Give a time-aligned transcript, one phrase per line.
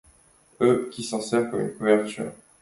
[0.59, 2.31] E qui s'en sert comme couverture.